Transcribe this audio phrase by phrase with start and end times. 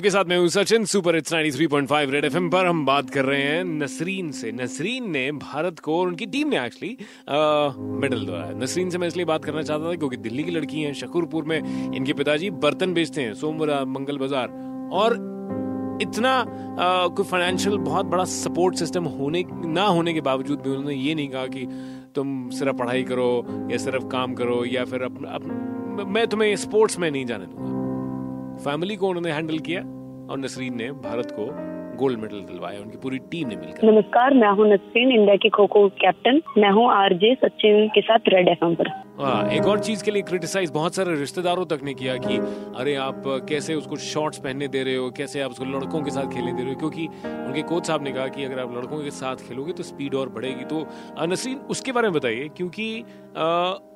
[0.00, 3.42] के साथ मैं हूँ Sachin super it's 93.5 red FM पर हम बात कर रहे
[3.42, 6.96] हैं नसरीन से। नसरीन ने भारत को और उनकी टीम ने एक्चुअली
[8.00, 10.92] मेडल दिलाया नसरीन से मैं इसलिए बात करना चाहता था क्योंकि दिल्ली की लड़की हैं
[10.94, 14.48] शकरपुर में इनके पिताजी बर्तन बेचते हैं सोमवार मंगल बाज़ार।
[14.92, 15.16] और
[16.02, 21.14] इतना कोई फाइनेंशियल बहुत बड़ा सपोर्ट सिस्टम होने ना होने के बावजूद भी उन्होंने ये
[21.14, 21.66] नहीं कहा कि
[22.14, 23.30] तुम सिर्फ़ पढ़ाई करो
[23.70, 27.83] या सिर्फ़ काम करो या फिर अप, अप, मैं तुम्हें स्पोर्ट्स में नहीं जाने दूँगा।
[28.54, 29.80] फैमिली को उन्होंने हैंडल किया
[30.30, 31.46] और नसरीन ने भारत को
[31.96, 35.66] गोल्ड मेडल दिलवाया। उनकी पूरी टीम ने मिलकर। नमस्कार, मैं हूँ नसरीन, इंडिया की खो
[35.66, 40.02] खो कैप्टन। मैं हूँ आरजे सचिन के साथ रेड एफ़ पर। हाँ एक और चीज़
[40.04, 42.36] के लिए क्रिटिसाइज बहुत सारे रिश्तेदारों तक ने किया कि,
[42.76, 45.10] अरे आप कैसे उसको शॉर्ट्स पहनने दे रहे हो?
[45.10, 46.78] कैसे आप उसको लड़कों के साथ खेलने दे रहे हो?
[46.78, 50.14] क्योंकि उनके कोच साहब ने कहा कि अगर आप लड़कों के साथ खेलोगे तो स्पीड
[50.14, 50.86] और बढ़ेगी। तो
[51.26, 53.00] नसरीन उसके बारे में बताइए, क्योंकि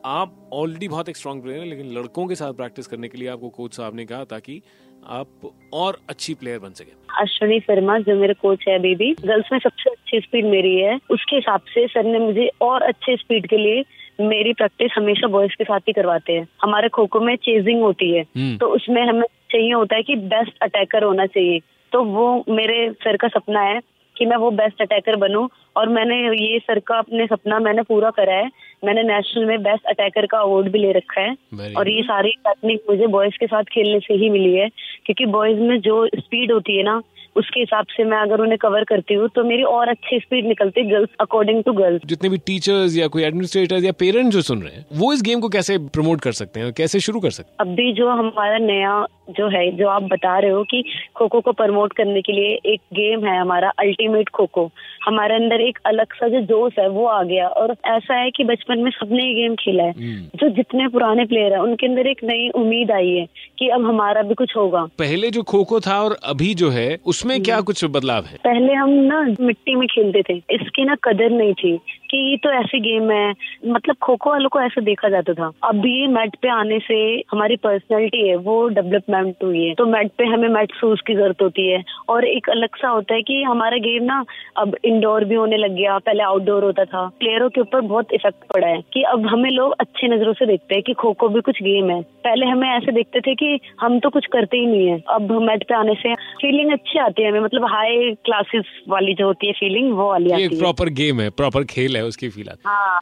[0.06, 3.28] आप ऑलरेडी बहुत एक स्ट्रॉन्ग प्लेयर हैं, लेकिन लड़कों के साथ प्रैक्टिस करने के लिए
[3.28, 4.62] आपको कोच साहब ने कहा ताकि
[5.06, 9.58] आप और अच्छी प्लेयर बन सके। अश्विनी शर्मा, जो मेरे कोच है बेबी गर्ल्स में
[9.58, 13.56] सबसे अच्छी स्पीड मेरी है। उसके हिसाब से सर ने मुझे और अच्छे स्पीड के
[13.58, 13.84] लिए
[14.20, 18.14] मेरी प्रैक्टिस हमेशा बॉयज़ के साथ ही करवाते हैं। हमारे खो खो में चेजिंग होती
[18.14, 21.60] है। हम्म। तो उसमें हमें चाहिए होता है कि बेस्ट अटैकर होना चाहिए।
[21.92, 23.80] तो वो मेरे सर का सपना है
[24.16, 28.10] कि मैं वो बेस्ट अटैकर बनूं और मैंने ये सर का अपने सपना मैंने पूरा
[28.10, 28.50] करा है।
[28.84, 31.36] मैंने नेशनल में बेस्ट अटैकर का अवार्ड भी ले रखा है।
[31.76, 34.68] और ये सारी टेक्निक मुझे बॉयज़ के साथ खेलने से ही मिली है।
[35.04, 37.02] क्योंकि बॉयज़ में जो स्पीड होती है ना
[37.38, 40.80] उसके हिसाब से मैं अगर उन्हें कवर करती हूँ तो मेरी और अच्छी स्पीड निकलती
[40.80, 44.62] है गर्ल्स अकॉर्डिंग टू गर्ल्स जितने भी टीचर्स या कोई एडमिनिस्ट्रेटर या पेरेंट्स जो सुन
[44.62, 47.50] रहे हैं वो इस गेम को कैसे प्रमोट कर सकते हैं कैसे शुरू कर सकते
[47.50, 47.70] हैं?
[47.70, 50.82] अभी जो हमारा नया जो है जो आप बता रहे हो कि
[51.16, 54.70] खो खो को प्रमोट करने के लिए एक गेम है हमारा अल्टीमेट खो खो
[55.06, 58.44] हमारे अंदर एक अलग सा जो जोश है वो आ गया और ऐसा है कि
[58.44, 62.06] बचपन में सबने ये गेम खेला है। हम्म। जो जितने पुराने प्लेयर है उनके अंदर
[62.06, 63.26] एक नई उम्मीद आई है
[63.58, 66.88] कि अब हमारा भी कुछ होगा। पहले जो खो खो था और अभी जो है
[67.06, 68.36] उसमें क्या हम्म। कुछ बदलाव है?
[68.44, 71.78] पहले हम ना मिट्टी में खेलते थे। इसकी ना कदर नहीं थी।
[72.10, 73.34] कि ये तो ऐसी गेम है।
[73.66, 76.98] मतलब खो खो वालों को ऐसे देखा जाता था। अब ये मैट पे आने से
[77.30, 81.42] हमारी पर्सनैलिटी है वो डेवलपमेंट हुई है। तो मैट पे हमें मैट शूज़ की ज़रूरत
[81.42, 84.24] होती है। और एक अलग सा होता है कि हमारा गेम ना
[84.56, 88.52] अब इंडोर भी होने लग गया पहले आउटडोर होता था। प्लेयरों के ऊपर बहुत इफ़ेक्ट
[88.54, 91.40] पड़ा है कि अब हमें लोग अच्छी नज़रों से देखते हैं कि खो खो भी
[91.40, 94.86] कुछ गेम है। पहले हमें ऐसे देखते थे कि हम तो कुछ करते ही नहीं
[94.86, 99.14] है। अब मैट पे आने से फीलिंग अच्छी आती है हमें। मतलब हाई क्लासेस वाली
[99.14, 102.28] जो होती है फीलिंग वो वाली आती है। प्रॉपर गेम है प्रॉपर खेल है। उसकी
[102.28, 103.00] फील आती हाँ।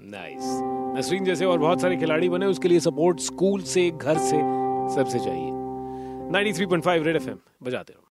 [0.00, 0.60] नाइस
[0.98, 4.36] नसरीन जैसे और बहुत सारे खिलाड़ी बने उसके लिए सपोर्ट स्कूल से घर से
[4.94, 5.50] सबसे चाहिए।
[6.32, 8.04] 93.5 रेड एफएम बजाते रहो।